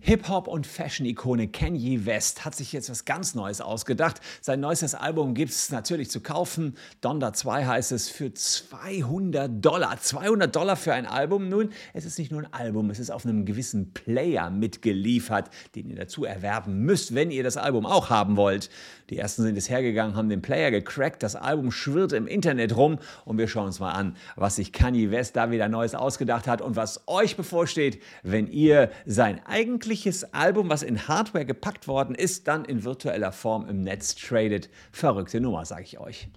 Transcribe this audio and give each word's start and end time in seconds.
Hip-Hop- 0.00 0.48
und 0.48 0.66
Fashion-Ikone 0.66 1.48
Kanye 1.48 2.06
West 2.06 2.44
hat 2.44 2.54
sich 2.54 2.72
jetzt 2.72 2.90
was 2.90 3.04
ganz 3.04 3.34
Neues 3.34 3.60
ausgedacht. 3.60 4.20
Sein 4.40 4.60
neuestes 4.60 4.94
Album 4.94 5.34
gibt 5.34 5.50
es 5.52 5.70
natürlich 5.70 6.10
zu 6.10 6.20
kaufen. 6.20 6.76
Donda 7.00 7.32
2 7.32 7.66
heißt 7.66 7.92
es 7.92 8.08
für 8.08 8.32
200 8.32 9.64
Dollar. 9.64 9.98
200 10.00 10.54
Dollar 10.54 10.76
für 10.76 10.92
ein 10.92 11.06
Album. 11.06 11.48
Nun, 11.48 11.70
es 11.94 12.04
ist 12.04 12.18
nicht 12.18 12.30
nur 12.30 12.42
ein 12.42 12.52
Album, 12.52 12.90
es 12.90 12.98
ist 12.98 13.10
auf 13.10 13.24
einem 13.24 13.44
gewissen 13.44 13.92
Player 13.92 14.50
mitgeliefert, 14.50 15.50
den 15.74 15.88
ihr 15.88 15.96
dazu 15.96 16.24
erwerben 16.24 16.80
müsst, 16.80 17.14
wenn 17.14 17.30
ihr 17.30 17.42
das 17.42 17.56
Album 17.56 17.86
auch 17.86 18.10
haben 18.10 18.36
wollt. 18.36 18.70
Die 19.10 19.18
ersten 19.18 19.42
sind 19.42 19.58
es 19.58 19.68
hergegangen, 19.68 20.14
haben 20.14 20.28
den 20.28 20.42
Player 20.42 20.70
gecrackt. 20.70 21.22
Das 21.22 21.34
Album 21.34 21.72
schwirrt 21.72 22.12
im 22.12 22.26
Internet 22.26 22.76
rum 22.76 22.98
und 23.24 23.38
wir 23.38 23.48
schauen 23.48 23.66
uns 23.66 23.80
mal 23.80 23.92
an, 23.92 24.16
was 24.36 24.56
sich 24.56 24.72
Kanye 24.72 25.10
West 25.10 25.36
da 25.36 25.50
wieder 25.50 25.68
Neues 25.68 25.94
ausgedacht 25.94 26.46
hat 26.46 26.62
und 26.62 26.76
was 26.76 27.08
euch 27.08 27.36
bevorsteht, 27.36 28.00
wenn 28.22 28.46
ihr 28.46 28.90
sein 29.06 29.40
eigentliches 29.80 30.34
Album, 30.34 30.68
was 30.68 30.82
in 30.82 31.08
Hardware 31.08 31.46
gepackt 31.46 31.88
worden 31.88 32.14
ist, 32.14 32.46
dann 32.48 32.66
in 32.66 32.84
virtueller 32.84 33.32
Form 33.32 33.66
im 33.66 33.80
Netz 33.80 34.14
tradet. 34.14 34.68
Verrückte 34.92 35.40
Nummer, 35.40 35.64
sage 35.64 35.84
ich 35.84 35.98
euch. 35.98 36.28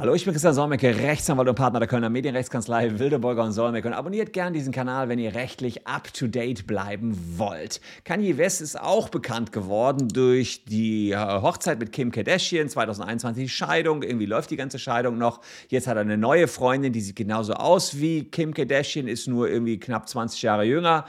Hallo, 0.00 0.14
ich 0.14 0.24
bin 0.24 0.32
Christian 0.32 0.54
Solmecke, 0.54 0.96
Rechtsanwalt 0.96 1.48
und 1.48 1.56
Partner 1.56 1.80
der 1.80 1.88
Kölner 1.88 2.08
Medienrechtskanzlei 2.08 3.00
Wildeborger 3.00 3.42
und 3.42 3.50
Solmecke 3.50 3.88
und 3.88 3.94
abonniert 3.94 4.32
gern 4.32 4.52
diesen 4.52 4.72
Kanal, 4.72 5.08
wenn 5.08 5.18
ihr 5.18 5.34
rechtlich 5.34 5.88
up-to-date 5.88 6.68
bleiben 6.68 7.18
wollt. 7.36 7.80
Kanye 8.04 8.38
West 8.38 8.60
ist 8.60 8.80
auch 8.80 9.08
bekannt 9.08 9.50
geworden 9.50 10.06
durch 10.06 10.64
die 10.66 11.10
äh, 11.10 11.16
Hochzeit 11.16 11.80
mit 11.80 11.90
Kim 11.90 12.12
Kardashian, 12.12 12.68
2021 12.68 13.42
die 13.42 13.48
Scheidung, 13.48 14.04
irgendwie 14.04 14.26
läuft 14.26 14.52
die 14.52 14.56
ganze 14.56 14.78
Scheidung 14.78 15.18
noch. 15.18 15.40
Jetzt 15.66 15.88
hat 15.88 15.96
er 15.96 16.02
eine 16.02 16.16
neue 16.16 16.46
Freundin, 16.46 16.92
die 16.92 17.00
sieht 17.00 17.16
genauso 17.16 17.54
aus 17.54 17.98
wie 17.98 18.22
Kim 18.22 18.54
Kardashian, 18.54 19.08
ist 19.08 19.26
nur 19.26 19.50
irgendwie 19.50 19.80
knapp 19.80 20.08
20 20.08 20.40
Jahre 20.42 20.62
jünger. 20.62 21.06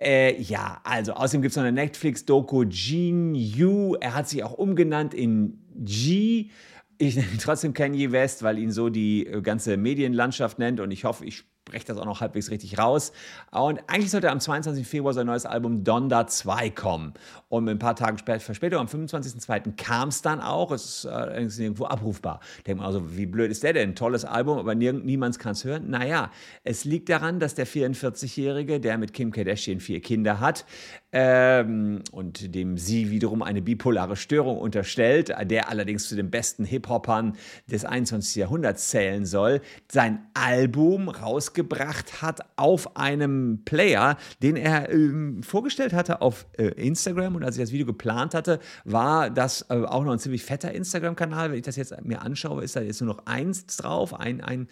Äh, 0.00 0.40
ja, 0.40 0.80
also 0.84 1.14
außerdem 1.14 1.42
gibt 1.42 1.50
es 1.50 1.56
noch 1.56 1.64
eine 1.64 1.72
Netflix-Doku 1.72 2.66
Gene 2.68 3.36
Yu. 3.36 3.96
Er 3.96 4.14
hat 4.14 4.28
sich 4.28 4.44
auch 4.44 4.52
umgenannt 4.52 5.12
in 5.12 5.58
G 5.74 6.50
ich 6.98 7.16
nenne 7.16 7.38
trotzdem 7.40 7.72
Kanye 7.72 8.12
West, 8.12 8.42
weil 8.42 8.58
ihn 8.58 8.72
so 8.72 8.88
die 8.88 9.26
äh, 9.26 9.40
ganze 9.40 9.76
Medienlandschaft 9.76 10.58
nennt 10.58 10.80
und 10.80 10.90
ich 10.90 11.04
hoffe, 11.04 11.24
ich 11.24 11.44
spreche 11.68 11.86
das 11.86 11.98
auch 11.98 12.06
noch 12.06 12.20
halbwegs 12.20 12.50
richtig 12.50 12.78
raus. 12.78 13.12
Und 13.50 13.80
eigentlich 13.86 14.10
sollte 14.10 14.30
am 14.30 14.40
22. 14.40 14.86
Februar 14.86 15.12
sein 15.12 15.26
neues 15.26 15.44
Album 15.44 15.84
Donda 15.84 16.26
2 16.26 16.70
kommen. 16.70 17.12
Und 17.48 17.68
ein 17.68 17.78
paar 17.78 17.94
Tagen 17.94 18.18
Verspätung, 18.18 18.80
am 18.80 18.86
25.02. 18.86 19.76
kam 19.76 20.08
es 20.08 20.22
dann 20.22 20.40
auch. 20.40 20.72
Es 20.72 21.04
ist 21.04 21.04
äh, 21.04 21.40
nirgendwo 21.40 21.84
abrufbar. 21.84 22.40
Denkt 22.66 22.78
man 22.78 22.86
also, 22.86 23.16
wie 23.16 23.26
blöd 23.26 23.50
ist 23.50 23.62
der 23.62 23.74
denn? 23.74 23.94
Tolles 23.94 24.24
Album, 24.24 24.58
aber 24.58 24.74
niemand 24.74 25.38
kann 25.38 25.52
es 25.52 25.64
hören. 25.64 25.90
Naja, 25.90 26.30
es 26.64 26.84
liegt 26.84 27.08
daran, 27.08 27.38
dass 27.38 27.54
der 27.54 27.66
44-Jährige, 27.66 28.80
der 28.80 28.98
mit 28.98 29.12
Kim 29.12 29.30
Kardashian 29.30 29.80
vier 29.80 30.00
Kinder 30.00 30.40
hat, 30.40 30.64
ähm, 31.12 32.02
und 32.12 32.54
dem 32.54 32.76
sie 32.76 33.10
wiederum 33.10 33.42
eine 33.42 33.62
bipolare 33.62 34.16
Störung 34.16 34.58
unterstellt, 34.58 35.34
der 35.44 35.68
allerdings 35.68 36.08
zu 36.08 36.16
den 36.16 36.30
besten 36.30 36.64
Hip-Hopern 36.64 37.36
des 37.70 37.84
21. 37.84 38.36
Jahrhunderts 38.36 38.88
zählen 38.88 39.24
soll, 39.24 39.60
sein 39.90 40.26
Album 40.34 41.08
rausgebracht 41.08 41.57
hat 42.20 42.40
auf 42.56 42.96
einem 42.96 43.62
Player, 43.64 44.16
den 44.42 44.56
er 44.56 44.90
ähm, 44.90 45.42
vorgestellt 45.42 45.92
hatte 45.92 46.20
auf 46.20 46.46
äh, 46.58 46.66
Instagram 46.68 47.36
und 47.36 47.44
als 47.44 47.56
ich 47.56 47.62
das 47.62 47.72
Video 47.72 47.86
geplant 47.86 48.34
hatte, 48.34 48.60
war 48.84 49.30
das 49.30 49.66
äh, 49.70 49.74
auch 49.74 50.04
noch 50.04 50.12
ein 50.12 50.18
ziemlich 50.18 50.44
fetter 50.44 50.72
Instagram-Kanal. 50.72 51.50
Wenn 51.50 51.58
ich 51.58 51.64
das 51.64 51.76
jetzt 51.76 51.94
mir 52.04 52.22
anschaue, 52.22 52.62
ist 52.62 52.76
da 52.76 52.80
jetzt 52.80 53.00
nur 53.00 53.14
noch 53.14 53.26
eins 53.26 53.66
drauf, 53.66 54.18
ein, 54.18 54.40
ein 54.40 54.68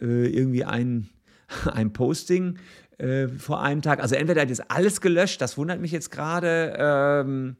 äh, 0.00 0.26
irgendwie 0.26 0.64
ein, 0.64 1.08
ein 1.72 1.92
Posting 1.92 2.58
äh, 2.98 3.28
vor 3.28 3.62
einem 3.62 3.82
Tag. 3.82 4.00
Also 4.00 4.14
entweder 4.14 4.42
hat 4.42 4.48
jetzt 4.48 4.70
alles 4.70 5.00
gelöscht, 5.00 5.40
das 5.40 5.56
wundert 5.58 5.80
mich 5.80 5.92
jetzt 5.92 6.10
gerade. 6.10 6.74
Ähm, 6.78 7.56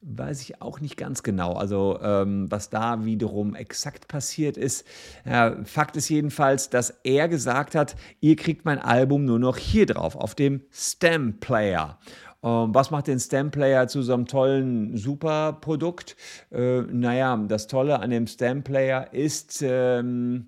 weiß 0.00 0.42
ich 0.42 0.62
auch 0.62 0.80
nicht 0.80 0.96
ganz 0.96 1.22
genau. 1.22 1.54
Also 1.54 1.98
ähm, 2.02 2.50
was 2.50 2.70
da 2.70 3.04
wiederum 3.04 3.54
exakt 3.54 4.08
passiert 4.08 4.56
ist. 4.56 4.86
Ja, 5.24 5.56
Fakt 5.64 5.96
ist 5.96 6.08
jedenfalls, 6.08 6.70
dass 6.70 7.00
er 7.02 7.28
gesagt 7.28 7.74
hat, 7.74 7.96
ihr 8.20 8.36
kriegt 8.36 8.64
mein 8.64 8.78
Album 8.78 9.24
nur 9.24 9.38
noch 9.38 9.56
hier 9.56 9.86
drauf, 9.86 10.14
auf 10.14 10.34
dem 10.34 10.62
Stem 10.70 11.40
Player. 11.40 11.98
Ähm, 12.42 12.74
was 12.74 12.90
macht 12.90 13.08
den 13.08 13.18
Stem 13.18 13.50
Player 13.50 13.88
zu 13.88 14.02
so 14.02 14.14
einem 14.14 14.26
tollen 14.26 14.96
Superprodukt? 14.96 16.16
Äh, 16.52 16.82
naja, 16.82 17.36
das 17.48 17.66
Tolle 17.66 17.98
an 18.00 18.10
dem 18.10 18.26
Stem 18.26 18.62
Player 18.62 19.12
ist, 19.12 19.62
ähm, 19.62 20.46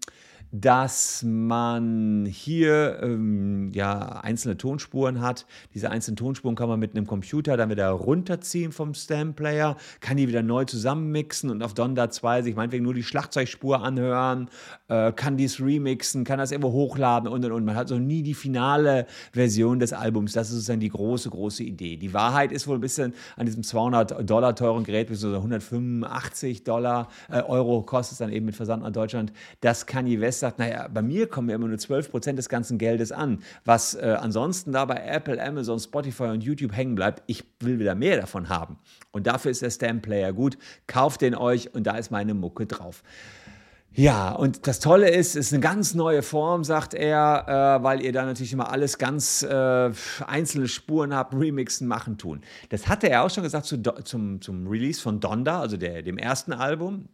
dass 0.52 1.22
man 1.24 2.26
hier 2.26 2.98
ähm, 3.02 3.70
ja, 3.72 4.20
einzelne 4.22 4.56
Tonspuren 4.56 5.20
hat. 5.20 5.46
Diese 5.74 5.90
einzelnen 5.90 6.16
Tonspuren 6.16 6.56
kann 6.56 6.68
man 6.68 6.80
mit 6.80 6.96
einem 6.96 7.06
Computer 7.06 7.56
dann 7.56 7.70
wieder 7.70 7.90
runterziehen 7.90 8.72
vom 8.72 8.94
Stamp-Player, 8.94 9.76
kann 10.00 10.16
die 10.16 10.26
wieder 10.26 10.42
neu 10.42 10.64
zusammenmixen 10.64 11.50
und 11.50 11.62
auf 11.62 11.74
Donda 11.74 12.10
2 12.10 12.42
sich 12.42 12.56
meinetwegen 12.56 12.84
nur 12.84 12.94
die 12.94 13.04
Schlagzeugspur 13.04 13.82
anhören, 13.82 14.48
äh, 14.88 15.12
kann 15.12 15.36
dies 15.36 15.60
remixen, 15.60 16.24
kann 16.24 16.38
das 16.38 16.50
irgendwo 16.50 16.72
hochladen 16.72 17.28
und 17.28 17.44
und 17.44 17.52
und. 17.52 17.64
Man 17.64 17.76
hat 17.76 17.88
so 17.88 17.98
nie 17.98 18.22
die 18.22 18.34
finale 18.34 19.06
Version 19.32 19.78
des 19.78 19.92
Albums. 19.92 20.32
Das 20.32 20.48
ist 20.48 20.54
sozusagen 20.54 20.80
die 20.80 20.88
große, 20.88 21.30
große 21.30 21.62
Idee. 21.62 21.96
Die 21.96 22.12
Wahrheit 22.12 22.50
ist 22.50 22.66
wohl 22.66 22.76
ein 22.76 22.80
bisschen 22.80 23.14
an 23.36 23.46
diesem 23.46 23.62
200 23.62 24.28
Dollar 24.28 24.56
teuren 24.56 24.82
Gerät, 24.82 25.08
bis 25.08 25.20
so 25.20 25.32
185 25.32 26.64
Dollar, 26.64 27.08
äh, 27.30 27.40
Euro 27.42 27.82
kostet 27.82 28.12
es 28.12 28.18
dann 28.18 28.32
eben 28.32 28.46
mit 28.46 28.56
Versand 28.56 28.82
nach 28.82 28.90
Deutschland. 28.90 29.32
Das 29.60 29.86
kann 29.86 30.06
die 30.06 30.20
West 30.20 30.39
sagt, 30.40 30.58
naja, 30.58 30.88
bei 30.88 31.02
mir 31.02 31.28
kommen 31.28 31.48
ja 31.48 31.54
immer 31.54 31.68
nur 31.68 31.78
12 31.78 32.10
Prozent 32.10 32.38
des 32.38 32.48
ganzen 32.48 32.78
Geldes 32.78 33.12
an. 33.12 33.38
Was 33.64 33.94
äh, 33.94 34.16
ansonsten 34.20 34.72
da 34.72 34.84
bei 34.84 34.96
Apple, 34.96 35.42
Amazon, 35.42 35.78
Spotify 35.78 36.24
und 36.24 36.42
YouTube 36.42 36.74
hängen 36.74 36.94
bleibt, 36.94 37.22
ich 37.26 37.44
will 37.60 37.78
wieder 37.78 37.94
mehr 37.94 38.20
davon 38.20 38.48
haben. 38.48 38.78
Und 39.12 39.26
dafür 39.26 39.50
ist 39.50 39.62
der 39.62 39.70
Stamp 39.70 40.02
Player 40.02 40.32
gut. 40.32 40.58
Kauft 40.86 41.20
den 41.20 41.34
euch 41.34 41.74
und 41.74 41.86
da 41.86 41.96
ist 41.96 42.10
meine 42.10 42.34
Mucke 42.34 42.66
drauf. 42.66 43.02
Ja, 43.92 44.30
und 44.30 44.68
das 44.68 44.78
Tolle 44.78 45.10
ist, 45.10 45.34
es 45.34 45.46
ist 45.46 45.52
eine 45.52 45.60
ganz 45.60 45.94
neue 45.94 46.22
Form, 46.22 46.62
sagt 46.62 46.94
er, 46.94 47.78
äh, 47.80 47.82
weil 47.82 48.02
ihr 48.02 48.12
da 48.12 48.24
natürlich 48.24 48.52
immer 48.52 48.70
alles 48.70 48.98
ganz 48.98 49.42
äh, 49.42 49.90
einzelne 50.26 50.68
Spuren 50.68 51.12
habt, 51.12 51.34
remixen, 51.34 51.88
machen, 51.88 52.16
tun. 52.16 52.40
Das 52.68 52.86
hatte 52.86 53.10
er 53.10 53.24
auch 53.24 53.30
schon 53.30 53.42
gesagt 53.42 53.66
zu, 53.66 53.82
zum, 54.04 54.40
zum 54.40 54.68
Release 54.68 55.00
von 55.02 55.18
Donda, 55.18 55.60
also 55.60 55.76
der, 55.76 56.02
dem 56.02 56.18
ersten 56.18 56.52
Album 56.52 57.08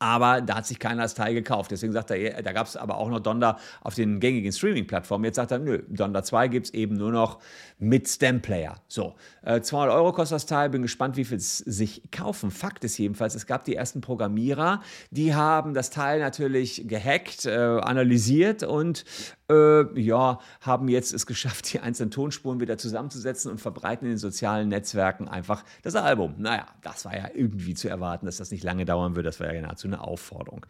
aber 0.00 0.40
da 0.40 0.56
hat 0.56 0.66
sich 0.66 0.78
keiner 0.78 1.02
das 1.02 1.14
Teil 1.14 1.34
gekauft. 1.34 1.70
Deswegen 1.70 1.92
sagt 1.92 2.10
er, 2.10 2.42
da 2.42 2.52
gab 2.52 2.66
es 2.66 2.76
aber 2.76 2.96
auch 2.96 3.10
noch 3.10 3.20
Donda 3.20 3.58
auf 3.82 3.94
den 3.94 4.18
gängigen 4.18 4.50
Streaming-Plattformen. 4.50 5.26
Jetzt 5.26 5.36
sagt 5.36 5.50
er, 5.50 5.58
nö, 5.58 5.82
Donda 5.88 6.22
2 6.22 6.48
gibt 6.48 6.66
es 6.66 6.74
eben 6.74 6.96
nur 6.96 7.12
noch 7.12 7.38
mit 7.78 8.08
Stem-Player. 8.08 8.80
So, 8.88 9.14
äh, 9.42 9.60
200 9.60 9.94
Euro 9.94 10.12
kostet 10.12 10.36
das 10.36 10.46
Teil, 10.46 10.70
bin 10.70 10.80
gespannt, 10.80 11.18
wie 11.18 11.26
viel 11.26 11.36
es 11.36 11.58
sich 11.58 12.10
kaufen. 12.10 12.50
Fakt 12.50 12.82
ist 12.84 12.96
jedenfalls, 12.96 13.34
es 13.34 13.46
gab 13.46 13.64
die 13.64 13.76
ersten 13.76 14.00
Programmierer, 14.00 14.80
die 15.10 15.34
haben 15.34 15.74
das 15.74 15.90
Teil 15.90 16.20
natürlich 16.20 16.88
gehackt, 16.88 17.44
äh, 17.44 17.50
analysiert 17.50 18.62
und 18.62 19.04
äh, 19.50 20.00
ja, 20.00 20.38
haben 20.60 20.88
jetzt 20.88 21.12
es 21.12 21.26
geschafft, 21.26 21.72
die 21.72 21.80
einzelnen 21.80 22.10
Tonspuren 22.10 22.60
wieder 22.60 22.78
zusammenzusetzen 22.78 23.50
und 23.50 23.60
verbreiten 23.60 24.06
in 24.06 24.12
den 24.12 24.18
sozialen 24.18 24.68
Netzwerken 24.68 25.28
einfach 25.28 25.64
das 25.82 25.94
Album. 25.94 26.36
Naja, 26.38 26.66
das 26.82 27.04
war 27.04 27.16
ja 27.16 27.28
irgendwie 27.34 27.74
zu 27.74 27.88
erwarten, 27.88 28.26
dass 28.26 28.38
das 28.38 28.50
nicht 28.50 28.64
lange 28.64 28.84
dauern 28.84 29.16
würde. 29.16 29.28
Das 29.28 29.40
war 29.40 29.52
ja 29.52 29.60
nahezu 29.60 29.89
eine 29.92 30.02
Aufforderung. 30.02 30.66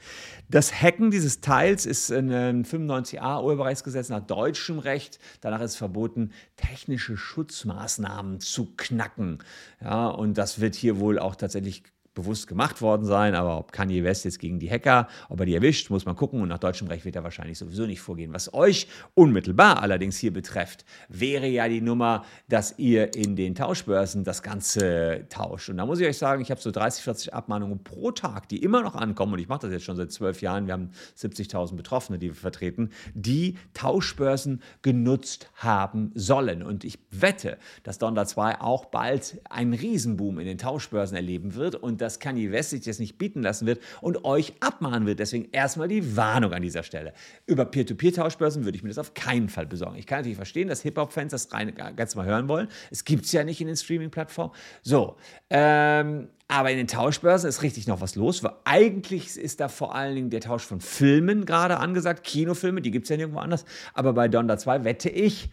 Das 0.49 0.73
Hacken 0.73 1.11
dieses 1.11 1.41
Teils 1.41 1.87
ist 1.87 2.11
in 2.11 2.33
einem 2.33 2.63
95a 2.63 3.43
Urheberrechtsgesetz 3.43 4.09
nach 4.09 4.21
deutschem 4.21 4.79
Recht. 4.79 5.19
Danach 5.41 5.61
ist 5.61 5.77
verboten, 5.77 6.33
technische 6.57 7.17
Schutzmaßnahmen 7.17 8.41
zu 8.41 8.75
knacken. 8.77 9.39
Ja, 9.83 10.09
und 10.09 10.39
das 10.39 10.61
wird 10.61 10.75
hier 10.75 10.99
wohl 10.99 11.19
auch 11.19 11.37
tatsächlich 11.37 11.83
bewusst 12.21 12.47
gemacht 12.47 12.83
worden 12.83 13.05
sein, 13.05 13.35
aber 13.35 13.59
ob 13.59 13.73
Kanye 13.73 14.05
West 14.05 14.25
jetzt 14.25 14.39
gegen 14.39 14.59
die 14.59 14.71
Hacker, 14.71 15.09
ob 15.29 15.41
er 15.41 15.47
die 15.47 15.55
erwischt, 15.55 15.91
muss 15.91 16.05
man 16.05 16.17
gucken 16.17 16.43
und 16.43 16.49
nach 16.49 16.59
deutschem 16.59 16.89
Recht 16.89 17.05
wird 17.05 17.17
er 17.17 17.25
wahrscheinlich 17.25 17.59
sowieso 17.59 17.87
nicht 17.87 18.01
vorgehen. 18.01 18.33
Was 18.33 18.53
euch 18.53 18.87
unmittelbar 19.15 19.83
allerdings 19.83 20.19
hier 20.19 20.33
betrifft, 20.33 20.85
wäre 21.09 21.47
ja 21.47 21.69
die 21.69 21.81
Nummer, 21.81 22.25
dass 22.49 22.79
ihr 22.79 23.15
in 23.15 23.37
den 23.37 23.55
Tauschbörsen 23.55 24.25
das 24.25 24.43
Ganze 24.43 25.27
tauscht. 25.29 25.71
Und 25.71 25.79
da 25.79 25.87
muss 25.87 26.01
ich 26.01 26.07
euch 26.07 26.19
sagen, 26.19 26.43
ich 26.43 26.51
habe 26.51 26.61
so 26.61 26.71
30, 26.71 27.05
40 27.05 27.35
Abmahnungen 27.35 27.83
pro 27.83 28.11
Tag, 28.11 28.49
die 28.49 28.63
immer 28.63 28.83
noch 28.83 28.95
ankommen 28.95 29.35
und 29.35 29.39
ich 29.39 29.49
mache 29.49 29.63
das 29.63 29.73
jetzt 29.73 29.85
schon 29.85 29.97
seit 29.97 30.13
zwölf 30.13 30.43
Jahren, 30.43 30.67
wir 30.67 30.75
haben 30.75 30.91
70.000 31.17 31.77
Betroffene, 31.77 32.19
die 32.19 32.29
wir 32.29 32.35
vertreten, 32.35 32.91
die 33.15 33.57
Tauschbörsen 33.75 34.63
genutzt 34.83 35.51
haben 35.55 36.13
sollen. 36.15 36.63
Und 36.63 36.85
ich 36.85 36.99
wette, 37.11 37.59
dass 37.83 37.99
Donda 37.99 38.27
2 38.27 38.61
auch 38.61 38.87
bald 38.87 39.41
einen 39.49 39.75
Riesenboom 39.75 40.39
in 40.39 40.47
den 40.47 40.59
Tauschbörsen 40.59 41.17
erleben 41.17 41.55
wird 41.55 41.77
und 41.77 42.01
dass 42.01 42.10
dass 42.11 42.19
Kanye 42.19 42.51
West 42.51 42.71
sich 42.71 42.81
das 42.83 42.99
nicht 42.99 43.19
bieten 43.19 43.43
lassen 43.43 43.67
wird 43.67 43.81
und 44.01 44.25
euch 44.25 44.55
abmahnen 44.61 45.07
wird. 45.07 45.21
Deswegen 45.21 45.49
erstmal 45.53 45.89
die 45.89 46.17
Warnung 46.17 46.53
an 46.53 46.63
dieser 46.63 46.83
Stelle. 46.83 47.13
Über 47.47 47.65
Peer-to-Peer-Tauschbörsen 47.65 48.65
würde 48.65 48.77
ich 48.77 48.83
mir 48.83 48.91
das 48.91 48.99
auf 48.99 49.15
keinen 49.15 49.49
Fall 49.49 49.67
besorgen. 49.67 49.97
Ich 49.97 50.07
kann 50.07 50.19
natürlich 50.19 50.37
verstehen, 50.37 50.69
dass 50.69 50.83
Hip-Hop-Fans 50.83 51.31
das 51.31 51.53
rein, 51.53 51.73
ganz 51.97 52.15
mal 52.17 52.27
hören 52.27 52.49
wollen. 52.49 52.69
Es 52.91 53.05
gibt 53.05 53.27
es 53.27 53.33
ja 53.33 53.45
nicht 53.45 53.61
in 53.61 53.69
den 53.69 53.77
Streaming-Plattformen. 53.77 54.53
So, 54.83 55.17
ähm, 55.51 56.29
aber 56.49 56.73
in 56.73 56.79
den 56.79 56.89
Tauschbörsen 56.89 57.49
ist 57.49 57.63
richtig 57.63 57.87
noch 57.87 58.01
was 58.01 58.17
los, 58.17 58.43
weil 58.43 58.53
eigentlich 58.65 59.37
ist 59.37 59.61
da 59.61 59.69
vor 59.69 59.95
allen 59.95 60.17
Dingen 60.17 60.31
der 60.31 60.41
Tausch 60.41 60.65
von 60.65 60.81
Filmen 60.81 61.47
gerade 61.47 61.79
angesagt, 61.79 62.25
Kinofilme, 62.25 62.83
die 62.83 62.91
gibt 62.91 63.05
es 63.05 63.11
ja 63.11 63.17
nirgendwo 63.17 63.39
anders. 63.39 63.65
Aber 63.95 64.15
bei 64.15 64.27
Donda 64.27 64.59
2 64.59 64.83
wette 64.83 65.09
ich, 65.09 65.45
äh, 65.45 65.51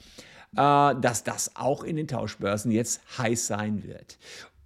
dass 0.53 1.23
das 1.23 1.55
auch 1.55 1.83
in 1.83 1.95
den 1.95 2.07
Tauschbörsen 2.07 2.71
jetzt 2.71 3.01
heiß 3.17 3.47
sein 3.47 3.83
wird. 3.83 4.17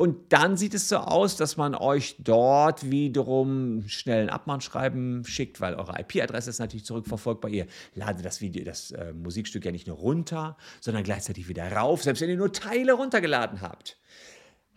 Und 0.01 0.33
dann 0.33 0.57
sieht 0.57 0.73
es 0.73 0.89
so 0.89 0.97
aus, 0.97 1.35
dass 1.35 1.57
man 1.57 1.75
euch 1.75 2.15
dort 2.17 2.89
wiederum 2.89 3.83
schnell 3.87 4.23
ein 4.23 4.29
Abmahnschreiben 4.31 5.25
schickt, 5.25 5.61
weil 5.61 5.75
eure 5.75 5.99
IP-Adresse 5.99 6.49
ist 6.49 6.57
natürlich 6.57 6.85
zurückverfolgbar. 6.85 7.51
Ihr 7.51 7.67
ladet 7.93 8.25
das 8.25 8.41
Video, 8.41 8.63
das 8.63 8.89
äh, 8.89 9.13
Musikstück 9.13 9.63
ja 9.63 9.71
nicht 9.71 9.85
nur 9.85 9.97
runter, 9.97 10.57
sondern 10.79 11.03
gleichzeitig 11.03 11.47
wieder 11.49 11.71
rauf, 11.71 12.01
selbst 12.01 12.21
wenn 12.21 12.31
ihr 12.31 12.37
nur 12.37 12.51
Teile 12.51 12.93
runtergeladen 12.93 13.61
habt. 13.61 13.99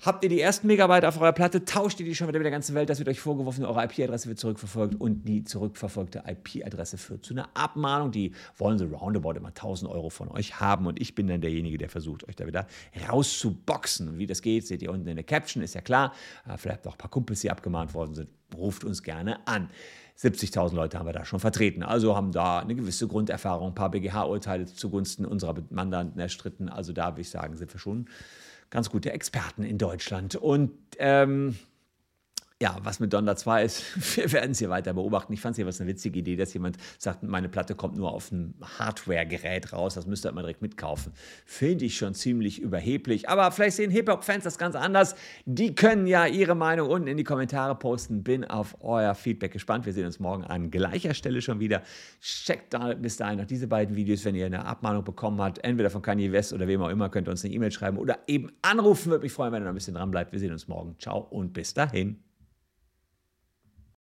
Habt 0.05 0.23
ihr 0.23 0.29
die 0.29 0.39
ersten 0.39 0.67
Megabyte 0.67 1.07
auf 1.07 1.19
eurer 1.19 1.33
Platte, 1.33 1.65
tauscht 1.65 1.99
ihr 1.99 2.05
die 2.05 2.15
schon 2.15 2.29
wieder 2.29 2.39
mit 2.39 2.45
der 2.45 2.53
ganzen 2.53 2.75
Welt, 2.75 2.91
das 2.91 2.99
wird 2.99 3.09
euch 3.09 3.21
vorgeworfen, 3.21 3.65
eure 3.65 3.85
IP-Adresse 3.85 4.29
wird 4.29 4.39
zurückverfolgt 4.39 5.01
und 5.01 5.27
die 5.27 5.45
zurückverfolgte 5.45 6.25
IP-Adresse 6.27 6.99
führt 6.99 7.25
zu 7.25 7.33
einer 7.33 7.49
Abmahnung. 7.55 8.11
Die 8.11 8.33
wollen 8.59 8.77
sie 8.77 8.85
roundabout 8.85 9.33
immer 9.33 9.49
1000 9.49 9.91
Euro 9.91 10.11
von 10.11 10.29
euch 10.29 10.61
haben 10.61 10.87
und 10.87 11.01
ich 11.01 11.15
bin 11.15 11.27
dann 11.27 11.41
derjenige, 11.41 11.79
der 11.79 11.89
versucht, 11.89 12.29
euch 12.29 12.37
da 12.37 12.47
wieder 12.47 12.67
rauszuboxen. 13.09 14.19
Wie 14.19 14.27
das 14.27 14.43
geht, 14.43 14.67
seht 14.67 14.83
ihr 14.83 14.93
unten 14.93 15.09
in 15.09 15.17
der 15.17 15.25
Caption, 15.25 15.63
ist 15.63 15.75
ja 15.75 15.81
klar. 15.81 16.13
Äh, 16.47 16.59
vielleicht 16.59 16.87
auch 16.87 16.93
ein 16.93 16.99
paar 16.99 17.11
Kumpels, 17.11 17.41
die 17.41 17.51
abgemahnt 17.51 17.95
worden 17.95 18.13
sind, 18.13 18.29
ruft 18.55 18.85
uns 18.85 19.03
gerne 19.03 19.47
an. 19.47 19.71
70.000 20.19 20.75
Leute 20.75 20.99
haben 20.99 21.07
wir 21.07 21.13
da 21.13 21.25
schon 21.25 21.41
vertreten. 21.41 21.83
Also 21.83 22.17
haben 22.17 22.33
da 22.33 22.61
eine 22.61 22.75
gewisse 22.75 23.09
Grunderfahrung, 23.09 23.69
ein 23.69 23.75
paar 23.75 23.91
BGH-Urteile 23.91 24.67
zugunsten 24.67 25.25
unserer 25.25 25.57
Mandanten 25.71 26.21
erstritten. 26.21 26.69
Also 26.69 26.93
da 26.93 27.13
würde 27.13 27.23
ich 27.23 27.31
sagen, 27.31 27.57
sind 27.57 27.73
wir 27.73 27.81
schon 27.81 28.09
ganz 28.71 28.91
gute 28.91 29.13
Experten 29.13 29.65
in 29.65 29.79
Deutschland. 29.79 30.37
Und 30.37 30.73
ähm, 30.99 31.57
ja, 32.65 32.79
was 32.83 32.99
mit 32.99 33.13
Donda 33.13 33.37
2 33.37 33.63
ist, 33.63 34.17
wir 34.17 34.33
werden 34.33 34.53
es 34.53 34.59
hier 34.59 34.71
weiter 34.71 34.95
beobachten. 34.95 35.35
Ich 35.35 35.43
fand 35.43 35.53
es 35.53 35.59
jeweils 35.59 35.83
eine 35.83 35.91
witzige 35.91 36.21
Idee, 36.21 36.35
dass 36.35 36.55
jemand 36.55 36.79
sagt, 36.97 37.23
meine 37.23 37.51
Platte 37.51 37.75
kommt 37.75 37.95
nur 37.95 38.11
auf 38.11 38.33
ein 38.33 38.55
Hardware-Gerät 38.79 39.75
raus, 39.75 39.97
das 39.97 40.07
müsst 40.07 40.25
ihr 40.25 40.31
immer 40.31 40.41
direkt 40.41 40.63
mitkaufen. 40.63 41.13
Finde 41.45 41.85
ich 41.85 41.99
schon 41.99 42.15
ziemlich 42.15 42.63
überheblich. 42.63 43.29
Aber 43.29 43.53
vielleicht 43.53 43.77
sehen 43.77 43.91
Hip-Hop-Fans 43.91 44.45
das 44.45 44.57
ganz 44.57 44.77
anders. 44.77 45.15
Die 45.45 45.75
können 45.75 46.07
ja 46.07 46.25
ihre 46.25 46.55
Meinung 46.55 46.89
unten 46.89 47.07
in 47.07 47.19
die 47.19 47.25
Kommentare 47.25 47.75
posten. 47.75 48.23
Bin 48.23 48.47
auf 48.47 48.79
euer 48.81 49.15
Feedback 49.15 49.53
gespannt. 49.53 49.85
Wir 49.85 49.93
sehen 49.93 50.07
uns 50.07 50.19
morgen 50.19 50.45
an 50.45 50.71
gleicher 50.71 51.13
Stelle 51.13 51.43
schon 51.43 51.61
wieder. 51.61 51.83
Checkt 52.23 52.73
da 52.73 52.95
bis 52.95 53.19
dahin 53.19 53.41
noch 53.41 53.47
diese 53.47 53.67
beiden 53.69 53.95
Videos, 53.95 54.25
wenn 54.25 54.37
ihr 54.37 54.47
eine 54.47 54.65
Abmahnung 54.65 55.05
bekommen 55.05 55.39
habt, 55.43 55.63
entweder 55.63 55.91
von 55.91 56.01
Kanye 56.01 56.33
West 56.33 56.55
oder 56.55 56.67
wem 56.67 56.81
auch 56.81 56.89
immer, 56.89 57.11
könnt 57.11 57.29
ihr 57.29 57.33
uns 57.33 57.45
eine 57.45 57.53
E-Mail 57.53 57.73
schreiben 57.73 57.99
oder 57.99 58.21
eben 58.27 58.51
anrufen. 58.63 59.11
Würde 59.11 59.25
mich 59.25 59.33
freuen, 59.33 59.53
wenn 59.53 59.61
ihr 59.61 59.67
noch 59.67 59.73
ein 59.73 59.75
bisschen 59.75 59.97
dran 59.97 60.11
bleibt. 60.11 60.33
Wir 60.33 60.39
sehen 60.39 60.53
uns 60.53 60.67
morgen. 60.67 60.97
Ciao 60.99 61.19
und 61.19 61.53
bis 61.53 61.75
dahin. 61.75 62.25